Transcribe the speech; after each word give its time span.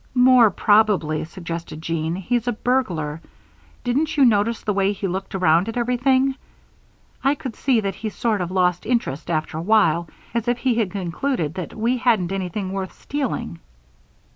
"More 0.15 0.49
probably," 0.49 1.25
suggested 1.25 1.79
Jean, 1.79 2.15
"he's 2.15 2.47
a 2.47 2.53
burglar. 2.53 3.21
Didn't 3.83 4.17
you 4.17 4.25
notice 4.25 4.63
the 4.63 4.73
way 4.73 4.93
he 4.93 5.07
looked 5.07 5.35
around 5.35 5.69
at 5.69 5.77
everything? 5.77 6.33
I 7.23 7.35
could 7.35 7.55
see 7.55 7.81
that 7.81 7.93
he 7.93 8.09
sort 8.09 8.41
of 8.41 8.49
lost 8.49 8.87
interest 8.87 9.29
after 9.29 9.61
while 9.61 10.07
as 10.33 10.47
if 10.47 10.57
he 10.57 10.73
had 10.73 10.89
concluded 10.89 11.53
that 11.53 11.75
we 11.75 11.97
hadn't 11.97 12.31
anything 12.31 12.71
worth 12.73 12.99
stealing." 12.99 13.59